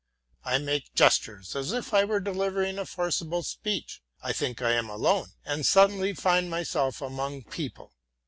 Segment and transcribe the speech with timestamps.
[0.43, 4.89] I make gestures as if I were delivering a forcible speech; I think I am
[4.89, 7.93] alone and suddenly find myself among people.